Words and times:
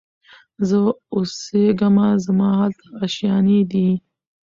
زه 0.67 0.77
اوسېږمه 1.13 2.07
زما 2.25 2.49
هلته 2.59 2.85
آشیانې 3.03 3.59
دي 3.71 3.89